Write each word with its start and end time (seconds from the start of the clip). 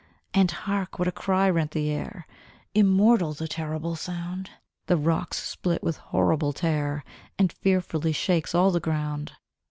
And 0.33 0.49
hark! 0.49 0.97
what 0.97 1.07
a 1.07 1.11
cry 1.11 1.47
rent 1.47 1.69
the 1.69 1.91
air! 1.91 2.25
Immortal 2.73 3.33
the 3.33 3.47
terrible 3.47 3.95
sound! 3.95 4.49
The 4.87 4.97
rocks 4.97 5.37
split 5.37 5.83
with 5.83 5.97
honible 5.99 6.53
tear, 6.55 7.03
And 7.37 7.53
fearfully 7.53 8.11
shakes 8.11 8.55
all 8.55 8.71
the 8.71 8.79
ground! 8.79 9.33